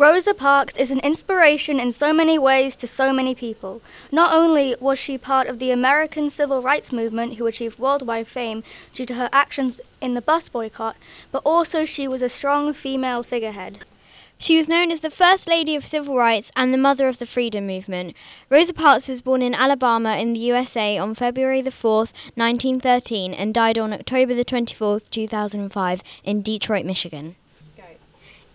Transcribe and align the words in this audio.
Rosa 0.00 0.32
Parks 0.32 0.78
is 0.78 0.90
an 0.90 1.00
inspiration 1.00 1.78
in 1.78 1.92
so 1.92 2.10
many 2.10 2.38
ways 2.38 2.74
to 2.74 2.86
so 2.86 3.12
many 3.12 3.34
people. 3.34 3.82
Not 4.10 4.32
only 4.32 4.74
was 4.80 4.98
she 4.98 5.18
part 5.18 5.46
of 5.46 5.58
the 5.58 5.70
American 5.70 6.30
civil 6.30 6.62
rights 6.62 6.90
movement 6.90 7.34
who 7.34 7.46
achieved 7.46 7.78
worldwide 7.78 8.26
fame 8.26 8.64
due 8.94 9.04
to 9.04 9.16
her 9.16 9.28
actions 9.30 9.78
in 10.00 10.14
the 10.14 10.22
bus 10.22 10.48
boycott, 10.48 10.96
but 11.30 11.42
also 11.44 11.84
she 11.84 12.08
was 12.08 12.22
a 12.22 12.30
strong 12.30 12.72
female 12.72 13.22
figurehead. 13.22 13.80
She 14.38 14.56
was 14.56 14.70
known 14.70 14.90
as 14.90 15.00
the 15.00 15.10
First 15.10 15.46
Lady 15.46 15.76
of 15.76 15.84
Civil 15.84 16.16
Rights 16.16 16.50
and 16.56 16.72
the 16.72 16.78
Mother 16.78 17.06
of 17.06 17.18
the 17.18 17.26
Freedom 17.26 17.66
Movement. 17.66 18.16
Rosa 18.48 18.72
Parks 18.72 19.06
was 19.06 19.20
born 19.20 19.42
in 19.42 19.54
Alabama 19.54 20.16
in 20.16 20.32
the 20.32 20.40
USA 20.40 20.96
on 20.96 21.14
February 21.14 21.60
the 21.60 21.68
4th, 21.68 22.14
1913 22.36 23.34
and 23.34 23.52
died 23.52 23.76
on 23.76 23.92
October 23.92 24.32
the 24.32 24.46
24th, 24.46 25.10
2005 25.10 26.02
in 26.24 26.40
Detroit, 26.40 26.86
Michigan. 26.86 27.36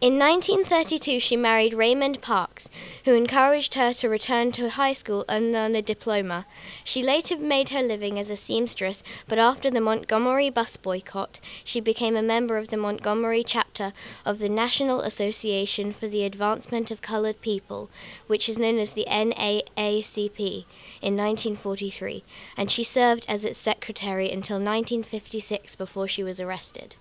In 0.02 0.20
1932, 0.20 1.22
she 1.22 1.38
married 1.38 1.74
Raymond 1.74 2.22
Parks, 2.22 2.70
who 3.06 3.14
encouraged 3.14 3.76
her 3.76 3.94
to 3.94 4.10
return 4.10 4.52
to 4.52 4.70
high 4.70 4.92
school 4.92 5.24
and 5.30 5.54
learn 5.54 5.74
a 5.74 5.82
diploma. 5.82 6.46
She 6.84 7.02
later 7.02 7.38
made 7.38 7.70
her 7.70 7.82
living 7.82 8.20
as 8.20 8.30
a 8.30 8.36
seamstress, 8.36 9.04
but 9.26 9.40
after 9.40 9.72
the 9.72 9.80
Montgomery 9.80 10.50
bus 10.50 10.76
boycott, 10.76 11.40
she 11.64 11.80
became 11.80 12.18
a 12.18 12.22
member 12.22 12.58
of 12.58 12.68
the 12.68 12.78
Montgomery 12.78 13.42
chapter 13.42 13.94
of 14.26 14.40
the 14.40 14.50
National 14.50 15.00
Association 15.00 15.94
for 15.94 16.10
the 16.10 16.26
Advancement 16.26 16.92
of 16.92 17.02
Colored 17.02 17.40
People, 17.40 17.90
which 18.28 18.50
is 18.50 18.60
known 18.60 18.78
as 18.78 18.92
the 18.92 19.06
NAACP, 19.10 20.66
in 21.02 21.16
1943, 21.16 22.26
and 22.58 22.70
she 22.70 22.84
served 22.84 23.26
as 23.30 23.46
its 23.46 23.58
secretary 23.58 24.30
until 24.30 24.58
1956 24.58 25.78
before 25.78 26.08
she 26.10 26.22
was 26.22 26.42
arrested. 26.42 26.98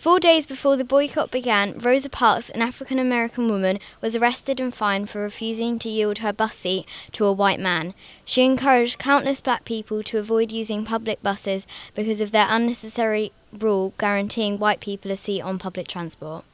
Four 0.00 0.18
days 0.18 0.46
before 0.46 0.78
the 0.78 0.84
boycott 0.84 1.30
began, 1.30 1.76
Rosa 1.76 2.08
Parks, 2.08 2.48
an 2.48 2.62
African 2.62 2.98
American 2.98 3.50
woman, 3.50 3.78
was 4.00 4.16
arrested 4.16 4.58
and 4.58 4.72
fined 4.72 5.10
for 5.10 5.20
refusing 5.20 5.78
to 5.78 5.90
yield 5.90 6.18
her 6.18 6.32
bus 6.32 6.56
seat 6.56 6.86
to 7.12 7.26
a 7.26 7.32
white 7.34 7.60
man. 7.60 7.92
She 8.24 8.42
encouraged 8.46 8.98
countless 8.98 9.42
black 9.42 9.66
people 9.66 10.02
to 10.04 10.16
avoid 10.16 10.52
using 10.52 10.86
public 10.86 11.22
buses 11.22 11.66
because 11.94 12.22
of 12.22 12.32
their 12.32 12.46
unnecessary 12.48 13.30
rule 13.52 13.92
guaranteeing 13.98 14.58
white 14.58 14.80
people 14.80 15.10
a 15.10 15.18
seat 15.18 15.42
on 15.42 15.58
public 15.58 15.86
transport. 15.86 16.44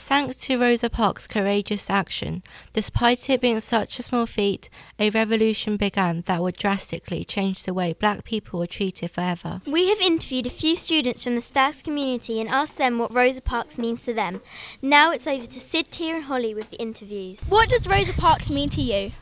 Thanks 0.00 0.36
to 0.36 0.58
Rosa 0.58 0.88
Parks' 0.88 1.26
courageous 1.26 1.90
action, 1.90 2.42
despite 2.72 3.28
it 3.28 3.40
being 3.40 3.60
such 3.60 3.98
a 3.98 4.02
small 4.02 4.24
feat, 4.26 4.70
a 4.98 5.10
revolution 5.10 5.76
began 5.76 6.22
that 6.26 6.40
would 6.40 6.56
drastically 6.56 7.24
change 7.24 7.64
the 7.64 7.74
way 7.74 7.92
black 7.92 8.24
people 8.24 8.58
were 8.58 8.66
treated 8.66 9.10
forever. 9.10 9.60
We 9.66 9.88
have 9.90 10.00
interviewed 10.00 10.46
a 10.46 10.50
few 10.50 10.76
students 10.76 11.24
from 11.24 11.34
the 11.34 11.40
Stags 11.40 11.82
community 11.82 12.40
and 12.40 12.48
asked 12.48 12.78
them 12.78 12.98
what 12.98 13.12
Rosa 13.12 13.42
Parks 13.42 13.76
means 13.76 14.02
to 14.04 14.14
them. 14.14 14.40
Now 14.80 15.10
it's 15.10 15.26
over 15.26 15.46
to 15.46 15.60
Sid, 15.60 15.90
Tia, 15.90 16.14
and 16.14 16.24
Holly 16.24 16.54
with 16.54 16.70
the 16.70 16.80
interviews. 16.80 17.40
What 17.48 17.68
does 17.68 17.86
Rosa 17.86 18.14
Parks 18.14 18.48
mean 18.48 18.70
to 18.70 18.80
you? 18.80 19.12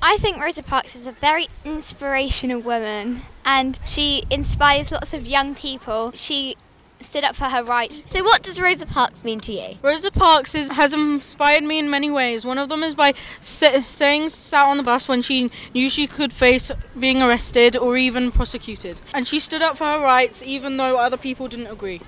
I 0.00 0.16
think 0.16 0.38
Rosa 0.38 0.62
Parks 0.62 0.96
is 0.96 1.06
a 1.06 1.12
very 1.12 1.46
inspirational 1.64 2.60
woman 2.60 3.20
and 3.44 3.78
she 3.84 4.24
inspires 4.30 4.90
lots 4.90 5.14
of 5.14 5.26
young 5.26 5.54
people. 5.54 6.10
She 6.12 6.56
stood 7.02 7.24
up 7.24 7.36
for 7.36 7.44
her 7.44 7.62
rights. 7.62 7.96
So, 8.06 8.22
what 8.22 8.42
does 8.42 8.60
Rosa 8.60 8.86
Parks 8.86 9.24
mean 9.24 9.40
to 9.40 9.52
you? 9.52 9.76
Rosa 9.82 10.10
Parks 10.10 10.54
is, 10.54 10.70
has 10.70 10.92
inspired 10.92 11.64
me 11.64 11.78
in 11.78 11.90
many 11.90 12.10
ways. 12.10 12.44
One 12.44 12.58
of 12.58 12.68
them 12.68 12.82
is 12.82 12.94
by 12.94 13.14
staying 13.40 14.28
sat 14.28 14.66
on 14.66 14.76
the 14.76 14.82
bus 14.82 15.08
when 15.08 15.22
she 15.22 15.50
knew 15.74 15.90
she 15.90 16.06
could 16.06 16.32
face 16.32 16.70
being 16.98 17.22
arrested 17.22 17.76
or 17.76 17.96
even 17.96 18.32
prosecuted. 18.32 19.00
And 19.14 19.26
she 19.26 19.40
stood 19.40 19.62
up 19.62 19.76
for 19.76 19.84
her 19.84 20.00
rights 20.00 20.42
even 20.42 20.76
though 20.76 20.96
other 20.96 21.16
people 21.16 21.48
didn't 21.48 21.68
agree. 21.68 22.00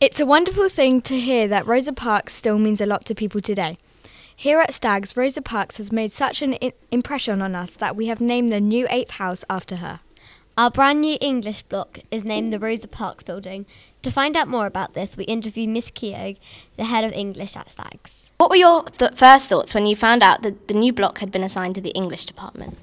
It's 0.00 0.18
a 0.18 0.26
wonderful 0.26 0.68
thing 0.68 1.00
to 1.02 1.20
hear 1.20 1.46
that 1.48 1.66
Rosa 1.66 1.92
Parks 1.92 2.34
still 2.34 2.58
means 2.58 2.80
a 2.80 2.86
lot 2.86 3.04
to 3.06 3.14
people 3.14 3.40
today. 3.40 3.78
Here 4.34 4.58
at 4.60 4.74
Stags, 4.74 5.16
Rosa 5.16 5.40
Parks 5.42 5.76
has 5.76 5.92
made 5.92 6.10
such 6.10 6.42
an 6.42 6.56
I- 6.60 6.72
impression 6.90 7.40
on 7.40 7.54
us 7.54 7.74
that 7.76 7.94
we 7.94 8.06
have 8.06 8.20
named 8.20 8.50
the 8.50 8.60
new 8.60 8.88
eighth 8.90 9.12
house 9.12 9.44
after 9.48 9.76
her. 9.76 10.00
Our 10.58 10.70
brand 10.70 11.00
new 11.00 11.16
English 11.20 11.62
block 11.62 12.00
is 12.10 12.24
named 12.24 12.52
the 12.52 12.58
Rosa 12.58 12.88
Parks 12.88 13.22
Building. 13.22 13.64
To 14.02 14.10
find 14.10 14.36
out 14.36 14.48
more 14.48 14.66
about 14.66 14.94
this, 14.94 15.16
we 15.16 15.24
interviewed 15.24 15.68
Miss 15.68 15.90
Keogh, 15.90 16.34
the 16.76 16.84
head 16.84 17.04
of 17.04 17.12
English 17.12 17.56
at 17.56 17.70
Stags. 17.70 18.30
What 18.38 18.50
were 18.50 18.56
your 18.56 18.82
th- 18.84 19.12
first 19.14 19.48
thoughts 19.48 19.74
when 19.74 19.86
you 19.86 19.94
found 19.94 20.24
out 20.24 20.42
that 20.42 20.66
the 20.66 20.74
new 20.74 20.92
block 20.92 21.18
had 21.18 21.30
been 21.30 21.44
assigned 21.44 21.76
to 21.76 21.80
the 21.80 21.90
English 21.90 22.26
department? 22.26 22.76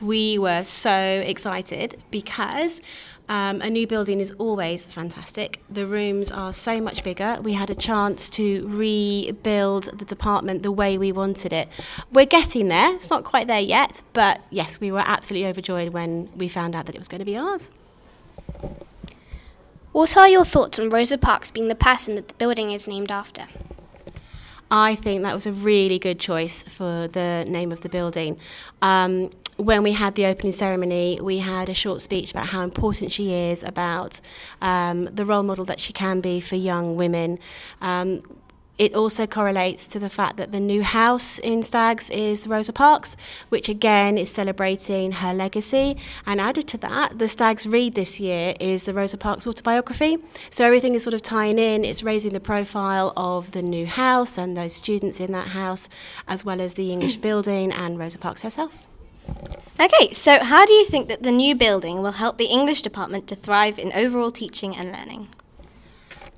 We 0.00 0.38
were 0.38 0.64
so 0.64 0.90
excited 1.24 2.02
because 2.10 2.82
um, 3.28 3.60
a 3.60 3.70
new 3.70 3.86
building 3.86 4.18
is 4.18 4.32
always 4.32 4.88
fantastic. 4.88 5.62
The 5.70 5.86
rooms 5.86 6.32
are 6.32 6.52
so 6.52 6.80
much 6.80 7.04
bigger. 7.04 7.38
We 7.40 7.52
had 7.52 7.70
a 7.70 7.76
chance 7.76 8.28
to 8.30 8.66
rebuild 8.66 9.96
the 9.96 10.04
department 10.04 10.64
the 10.64 10.72
way 10.72 10.98
we 10.98 11.12
wanted 11.12 11.52
it. 11.52 11.68
We're 12.10 12.26
getting 12.26 12.66
there. 12.66 12.92
It's 12.96 13.10
not 13.10 13.22
quite 13.22 13.46
there 13.46 13.60
yet, 13.60 14.02
but 14.14 14.40
yes, 14.50 14.80
we 14.80 14.90
were 14.90 15.04
absolutely 15.06 15.48
overjoyed 15.48 15.92
when 15.92 16.28
we 16.34 16.48
found 16.48 16.74
out 16.74 16.86
that 16.86 16.96
it 16.96 16.98
was 16.98 17.06
going 17.06 17.20
to 17.20 17.24
be 17.24 17.38
ours. 17.38 17.70
What 19.92 20.16
are 20.16 20.28
your 20.28 20.44
thoughts 20.44 20.78
on 20.78 20.88
Rosa 20.88 21.18
Parks 21.18 21.50
being 21.50 21.66
the 21.66 21.74
person 21.74 22.14
that 22.14 22.28
the 22.28 22.34
building 22.34 22.70
is 22.70 22.86
named 22.86 23.10
after? 23.10 23.48
I 24.70 24.94
think 24.94 25.22
that 25.22 25.34
was 25.34 25.46
a 25.46 25.52
really 25.52 25.98
good 25.98 26.20
choice 26.20 26.62
for 26.62 27.08
the 27.08 27.44
name 27.48 27.72
of 27.72 27.80
the 27.80 27.88
building. 27.88 28.38
Um, 28.82 29.30
when 29.56 29.82
we 29.82 29.92
had 29.92 30.14
the 30.14 30.26
opening 30.26 30.52
ceremony, 30.52 31.18
we 31.20 31.38
had 31.38 31.68
a 31.68 31.74
short 31.74 32.00
speech 32.00 32.30
about 32.30 32.46
how 32.46 32.62
important 32.62 33.10
she 33.10 33.32
is, 33.32 33.64
about 33.64 34.20
um, 34.62 35.06
the 35.06 35.24
role 35.24 35.42
model 35.42 35.64
that 35.64 35.80
she 35.80 35.92
can 35.92 36.20
be 36.20 36.38
for 36.38 36.54
young 36.54 36.94
women. 36.94 37.40
Um, 37.80 38.22
it 38.80 38.94
also 38.94 39.26
correlates 39.26 39.86
to 39.86 39.98
the 39.98 40.08
fact 40.08 40.38
that 40.38 40.52
the 40.52 40.58
new 40.58 40.82
house 40.82 41.38
in 41.38 41.62
Stags 41.62 42.08
is 42.08 42.46
Rosa 42.46 42.72
Parks, 42.72 43.14
which 43.50 43.68
again 43.68 44.16
is 44.16 44.30
celebrating 44.30 45.12
her 45.12 45.34
legacy. 45.34 45.98
And 46.24 46.40
added 46.40 46.66
to 46.68 46.78
that, 46.78 47.18
the 47.18 47.28
Stags 47.28 47.66
Read 47.66 47.94
this 47.94 48.18
year 48.18 48.54
is 48.58 48.84
the 48.84 48.94
Rosa 48.94 49.18
Parks 49.18 49.46
autobiography. 49.46 50.16
So 50.48 50.64
everything 50.64 50.94
is 50.94 51.02
sort 51.02 51.12
of 51.12 51.20
tying 51.20 51.58
in, 51.58 51.84
it's 51.84 52.02
raising 52.02 52.32
the 52.32 52.40
profile 52.40 53.12
of 53.18 53.52
the 53.52 53.60
new 53.60 53.84
house 53.84 54.38
and 54.38 54.56
those 54.56 54.72
students 54.72 55.20
in 55.20 55.30
that 55.32 55.48
house, 55.48 55.90
as 56.26 56.42
well 56.46 56.58
as 56.58 56.72
the 56.72 56.90
English 56.90 57.16
building 57.28 57.72
and 57.72 57.98
Rosa 57.98 58.16
Parks 58.16 58.40
herself. 58.40 58.78
Okay, 59.78 60.14
so 60.14 60.42
how 60.42 60.64
do 60.64 60.72
you 60.72 60.86
think 60.86 61.08
that 61.08 61.22
the 61.22 61.30
new 61.30 61.54
building 61.54 62.00
will 62.00 62.12
help 62.12 62.38
the 62.38 62.46
English 62.46 62.80
department 62.80 63.28
to 63.28 63.36
thrive 63.36 63.78
in 63.78 63.92
overall 63.92 64.30
teaching 64.30 64.74
and 64.74 64.90
learning? 64.90 65.28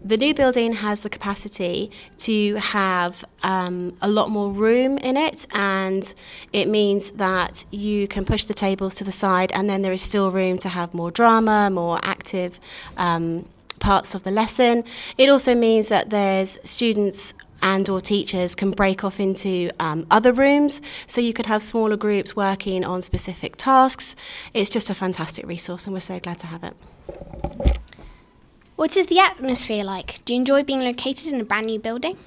The 0.05 0.17
new 0.17 0.35
building 0.35 0.73
has 0.73 1.03
the 1.03 1.09
capacity 1.09 1.91
to 2.19 2.57
have 2.57 3.25
um, 3.45 3.97
a 4.03 4.09
lot 4.09 4.31
more 4.31 4.51
room 4.51 4.99
in 4.99 5.17
it, 5.17 5.47
and 5.55 6.13
it 6.53 6.67
means 6.69 7.11
that 7.13 7.65
you 7.71 8.09
can 8.09 8.25
push 8.25 8.45
the 8.45 8.55
tables 8.55 8.97
to 8.97 9.05
the 9.05 9.13
side, 9.13 9.53
and 9.53 9.71
then 9.71 9.83
there 9.83 9.93
is 9.93 10.03
still 10.03 10.33
room 10.33 10.59
to 10.59 10.69
have 10.69 10.93
more 10.93 11.13
drama, 11.13 11.71
more 11.71 12.01
active 12.03 12.59
um, 12.97 13.49
parts 13.79 14.17
of 14.17 14.25
the 14.25 14.33
lesson. 14.33 14.83
It 15.19 15.29
also 15.29 15.55
means 15.55 15.89
that 15.89 16.11
there's 16.11 16.59
students 16.65 17.35
and 17.63 17.89
or 17.89 18.01
teachers 18.01 18.57
can 18.57 18.73
break 18.73 19.05
off 19.05 19.21
into 19.21 19.71
um, 19.79 20.05
other 20.11 20.33
rooms. 20.33 20.83
So 21.07 21.21
you 21.21 21.33
could 21.33 21.47
have 21.47 21.63
smaller 21.63 21.97
groups 21.97 22.35
working 22.35 22.85
on 22.85 23.03
specific 23.03 23.55
tasks. 23.55 24.17
It's 24.53 24.69
just 24.69 24.91
a 24.91 24.97
fantastic 24.97 25.47
resource 25.47 25.85
and 25.85 25.95
we're 25.95 26.01
so 26.01 26.19
glad 26.19 26.41
to 26.41 26.49
have 26.49 26.65
it 26.65 27.79
What 28.83 28.97
is 28.97 29.07
the 29.07 29.21
atmosphere 29.21 29.85
like? 29.85 30.25
Do 30.25 30.35
you 30.35 30.41
enjoy 30.41 30.65
being 30.65 30.81
located 30.81 31.33
in 31.33 31.41
a 31.41 31.45
brand 31.45 31.67
new 31.67 31.79
building? 31.79 32.19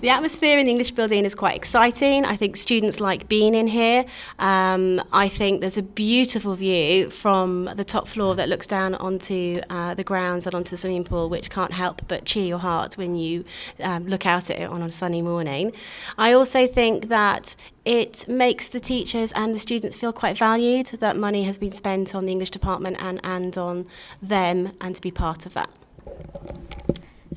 The 0.00 0.08
atmosphere 0.08 0.58
in 0.58 0.64
the 0.64 0.70
English 0.70 0.92
building 0.92 1.26
is 1.26 1.34
quite 1.34 1.54
exciting. 1.54 2.24
I 2.24 2.34
think 2.34 2.56
students 2.56 3.00
like 3.00 3.28
being 3.28 3.54
in 3.54 3.66
here. 3.66 4.06
Um, 4.38 5.02
I 5.12 5.28
think 5.28 5.60
there's 5.60 5.76
a 5.76 5.82
beautiful 5.82 6.54
view 6.54 7.10
from 7.10 7.66
the 7.76 7.84
top 7.84 8.08
floor 8.08 8.34
that 8.36 8.48
looks 8.48 8.66
down 8.66 8.94
onto 8.94 9.60
uh, 9.68 9.92
the 9.92 10.02
grounds 10.02 10.46
and 10.46 10.54
onto 10.54 10.70
the 10.70 10.78
swimming 10.78 11.04
pool, 11.04 11.28
which 11.28 11.50
can't 11.50 11.72
help 11.72 12.00
but 12.08 12.24
cheer 12.24 12.46
your 12.46 12.60
heart 12.60 12.96
when 12.96 13.14
you 13.14 13.44
um, 13.80 14.06
look 14.06 14.24
out 14.24 14.48
at 14.48 14.58
it 14.58 14.70
on 14.70 14.80
a 14.80 14.90
sunny 14.90 15.20
morning. 15.20 15.70
I 16.16 16.32
also 16.32 16.66
think 16.66 17.08
that 17.08 17.54
it 17.84 18.26
makes 18.26 18.68
the 18.68 18.80
teachers 18.80 19.32
and 19.32 19.54
the 19.54 19.58
students 19.58 19.98
feel 19.98 20.14
quite 20.14 20.38
valued, 20.38 20.86
that 21.00 21.18
money 21.18 21.42
has 21.42 21.58
been 21.58 21.72
spent 21.72 22.14
on 22.14 22.24
the 22.24 22.32
English 22.32 22.50
department 22.50 22.96
and, 23.02 23.20
and 23.22 23.58
on 23.58 23.86
them, 24.22 24.72
and 24.80 24.96
to 24.96 25.02
be 25.02 25.10
part 25.10 25.44
of 25.44 25.52
that. 25.52 25.68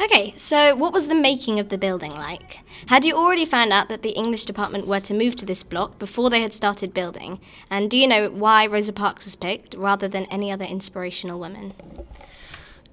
Okay, 0.04 0.34
so 0.36 0.76
what 0.76 0.92
was 0.92 1.08
the 1.08 1.16
making 1.16 1.60
of 1.60 1.70
the 1.70 1.78
building 1.78 2.12
like? 2.12 2.60
Had 2.88 3.06
you 3.06 3.16
already 3.16 3.46
found 3.46 3.72
out 3.72 3.88
that 3.88 4.02
the 4.02 4.10
English 4.10 4.44
department 4.44 4.86
were 4.86 5.00
to 5.00 5.14
move 5.14 5.38
to 5.38 5.46
this 5.46 5.64
block 5.64 5.98
before 5.98 6.30
they 6.30 6.42
had 6.42 6.54
started 6.54 6.94
building? 6.94 7.40
And 7.70 7.90
do 7.90 7.98
you 7.98 8.06
know 8.06 8.30
why 8.30 8.66
Rosa 8.68 8.92
Parks 8.92 9.24
was 9.24 9.38
picked 9.38 9.76
rather 9.76 10.10
than 10.10 10.26
any 10.26 10.52
other 10.52 10.66
inspirational 10.66 11.40
women? 11.40 11.74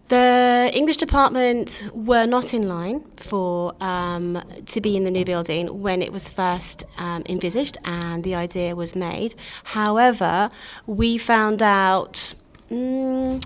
The 0.07 0.71
English 0.73 0.99
department 0.99 1.89
were 1.93 2.27
not 2.27 2.55
in 2.55 2.69
line 2.69 3.05
for 3.17 3.75
um, 3.81 4.41
to 4.67 4.81
be 4.81 4.97
in 4.97 5.03
the 5.03 5.11
new 5.11 5.25
building 5.25 5.83
when 5.83 6.03
it 6.03 6.13
was 6.13 6.31
first 6.31 6.85
um, 6.97 7.25
envisaged 7.29 7.77
and 7.85 8.23
the 8.23 8.37
idea 8.37 8.77
was 8.77 8.95
made. 8.95 9.35
However, 9.65 10.49
we 10.87 11.19
found 11.19 11.61
out. 11.61 12.35
Mm, 12.71 13.45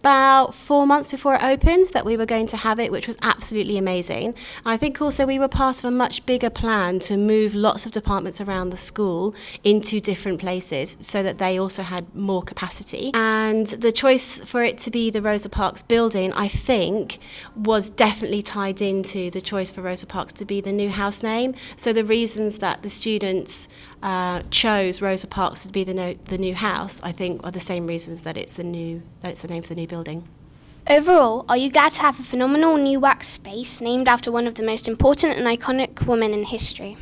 about 0.00 0.54
four 0.54 0.86
months 0.86 1.10
before 1.10 1.34
it 1.34 1.42
opened 1.42 1.88
that 1.92 2.06
we 2.06 2.16
were 2.16 2.24
going 2.24 2.46
to 2.46 2.56
have 2.56 2.80
it, 2.80 2.90
which 2.90 3.06
was 3.06 3.18
absolutely 3.20 3.76
amazing. 3.76 4.34
I 4.64 4.78
think 4.78 5.00
also 5.02 5.26
we 5.26 5.38
were 5.38 5.46
part 5.46 5.78
of 5.78 5.84
a 5.84 5.90
much 5.90 6.24
bigger 6.24 6.48
plan 6.48 7.00
to 7.00 7.18
move 7.18 7.54
lots 7.54 7.84
of 7.84 7.92
departments 7.92 8.40
around 8.40 8.70
the 8.70 8.78
school 8.78 9.34
into 9.62 10.00
different 10.00 10.40
places 10.40 10.96
so 11.00 11.22
that 11.22 11.36
they 11.36 11.58
also 11.58 11.82
had 11.82 12.14
more 12.14 12.42
capacity. 12.42 13.10
And 13.12 13.66
the 13.66 13.92
choice 13.92 14.40
for 14.40 14.64
it 14.64 14.78
to 14.78 14.90
be 14.90 15.10
the 15.10 15.20
Rosa 15.20 15.50
Parks 15.50 15.82
building, 15.82 16.32
I 16.32 16.48
think, 16.48 17.18
was 17.54 17.90
definitely 17.90 18.40
tied 18.40 18.80
into 18.80 19.30
the 19.30 19.42
choice 19.42 19.70
for 19.70 19.82
Rosa 19.82 20.06
Parks 20.06 20.32
to 20.34 20.46
be 20.46 20.62
the 20.62 20.72
new 20.72 20.88
house 20.88 21.22
name. 21.22 21.54
So 21.76 21.92
the 21.92 22.04
reasons 22.04 22.58
that 22.58 22.82
the 22.82 22.88
students 22.88 23.68
uh, 24.02 24.42
chose 24.50 25.02
Rosa 25.02 25.26
Parks 25.26 25.64
to 25.64 25.72
be 25.72 25.84
the, 25.84 25.92
no, 25.92 26.14
the 26.24 26.38
new 26.38 26.54
house, 26.54 27.02
I 27.02 27.12
think, 27.12 27.44
are 27.44 27.50
the 27.50 27.60
same 27.60 27.86
reasons 27.86 28.22
that 28.22 28.38
it's 28.38 28.54
the 28.54 28.64
new 28.64 29.02
that 29.20 29.32
it's 29.32 29.42
the 29.42 29.48
name 29.48 29.62
for 29.62 29.68
the 29.68 29.74
new 29.74 29.86
building. 29.90 30.26
Overall, 30.88 31.44
are 31.48 31.56
you 31.56 31.70
glad 31.70 31.92
to 31.92 32.00
have 32.00 32.18
a 32.18 32.22
phenomenal 32.22 32.76
new 32.78 32.98
wax 32.98 33.28
space 33.28 33.80
named 33.80 34.08
after 34.08 34.32
one 34.32 34.46
of 34.46 34.54
the 34.54 34.62
most 34.62 34.88
important 34.88 35.36
and 35.36 35.46
iconic 35.46 36.06
women 36.06 36.32
in 36.32 36.44
history? 36.44 36.96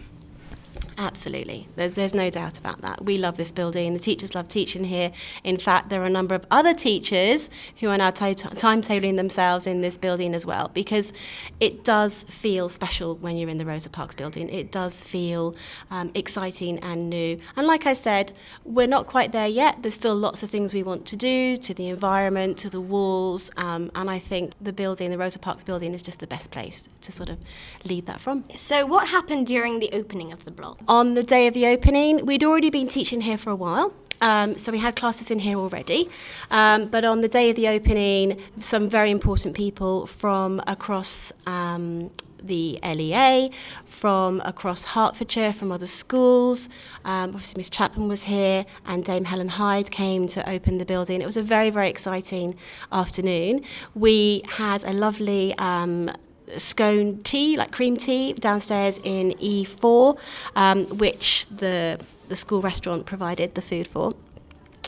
Absolutely. 1.01 1.69
There's, 1.77 1.95
there's 1.95 2.13
no 2.13 2.29
doubt 2.29 2.59
about 2.59 2.81
that. 2.81 3.05
We 3.05 3.19
love 3.19 3.37
this 3.37 3.53
building. 3.53 3.93
The 3.93 4.01
teachers 4.01 4.35
love 4.35 4.49
teaching 4.49 4.83
here. 4.83 5.13
In 5.45 5.57
fact, 5.57 5.91
there 5.91 6.03
are 6.03 6.07
a 6.07 6.11
number 6.11 6.35
of 6.35 6.45
other 6.51 6.75
teachers 6.75 7.51
who 7.79 7.89
are 7.89 7.97
now 7.97 8.11
t- 8.11 8.35
timetabling 8.35 9.15
themselves 9.15 9.69
in 9.69 9.81
this 9.81 9.97
building 9.97 10.35
as 10.35 10.45
well 10.45 10.73
because 10.75 11.13
it 11.61 11.85
does 11.85 12.25
feel 12.25 12.69
special 12.69 13.15
when 13.15 13.37
you're 13.37 13.49
in 13.49 13.59
the 13.59 13.65
Rosa 13.65 13.89
Parks 13.89 14.17
building. 14.17 14.49
It 14.49 14.73
does 14.73 15.05
feel 15.05 15.55
um, 15.89 16.11
exciting 16.17 16.81
and 16.81 17.09
new. 17.09 17.39
And 17.55 17.69
like 17.69 17.87
I 17.87 17.93
said, 17.93 18.33
we're 18.65 18.89
not 18.89 19.07
quite 19.07 19.31
there 19.31 19.47
yet. 19.47 19.83
There's 19.83 19.95
still 19.95 20.17
lots 20.17 20.43
of 20.43 20.51
things 20.51 20.75
we 20.75 20.83
want 20.83 21.07
to 21.07 21.17
do 21.17 21.57
to 21.59 21.75
the 21.75 21.91
environment, 21.91 22.59
to 22.59 22.71
the 22.71 22.81
walls. 22.81 23.53
Um, 23.57 23.93
and 23.95 24.11
I 24.11 24.19
think 24.19 24.53
the 24.61 24.73
building, 24.73 25.13
the 25.13 25.19
Rosa 25.19 25.39
Parks 25.39 25.63
building, 25.63 25.95
is 25.95 26.03
just 26.03 26.19
the 26.19 26.27
best 26.27 26.51
place 26.51 26.89
to 27.03 27.13
sort 27.13 27.29
of 27.29 27.39
lead 27.85 28.07
that 28.07 28.21
from. 28.21 28.43
So, 28.57 28.85
what 28.85 29.09
happened 29.09 29.47
during 29.47 29.79
the 29.79 29.91
opening 29.93 30.33
of 30.33 30.45
the 30.45 30.51
block? 30.51 30.81
On 30.89 31.15
the 31.15 31.23
day 31.23 31.47
of 31.47 31.55
the 31.55 31.67
opening, 31.67 32.25
we'd 32.27 32.43
already 32.43 32.71
been 32.71 32.89
teaching 32.89 33.21
here 33.21 33.39
for 33.39 33.51
a 33.51 33.57
while. 33.57 33.93
Um, 34.21 34.59
so 34.59 34.73
we 34.73 34.79
had 34.79 34.97
classes 34.97 35.31
in 35.31 35.39
here 35.39 35.59
already. 35.59 36.09
Um, 36.51 36.87
but 36.87 37.05
on 37.05 37.21
the 37.21 37.29
day 37.29 37.51
of 37.51 37.57
the 37.57 37.69
opening, 37.69 38.41
some 38.59 38.89
very 38.89 39.11
important 39.11 39.55
people 39.55 40.07
from 40.07 40.61
across 40.67 41.33
um, 41.47 42.11
the 42.43 42.79
LEA, 42.83 43.51
from 43.85 44.41
across 44.45 44.85
Hertfordshire, 44.87 45.53
from 45.53 45.71
other 45.71 45.87
schools. 45.87 46.69
Um, 47.05 47.31
obviously, 47.31 47.61
Miss 47.61 47.71
Chapman 47.71 48.09
was 48.09 48.25
here, 48.25 48.65
and 48.87 49.05
Dame 49.05 49.25
Helen 49.25 49.49
Hyde 49.49 49.91
came 49.91 50.27
to 50.29 50.49
open 50.49 50.79
the 50.79 50.85
building. 50.85 51.21
It 51.21 51.27
was 51.27 51.37
a 51.37 51.43
very, 51.43 51.71
very 51.71 51.89
exciting 51.89 52.57
afternoon. 52.91 53.65
We 53.95 54.43
had 54.49 54.85
a 54.85 54.93
lovely 54.93 55.55
um, 55.59 56.11
scone 56.57 57.23
tea, 57.23 57.57
like 57.57 57.73
cream 57.73 57.97
tea, 57.97 58.33
downstairs 58.33 58.99
in 59.03 59.33
E4, 59.33 60.19
um, 60.57 60.87
which 60.87 61.47
the 61.51 62.01
the 62.29 62.37
school 62.37 62.61
restaurant 62.61 63.07
provided 63.07 63.55
the 63.55 63.63
food 63.63 63.87
for. 63.87 64.15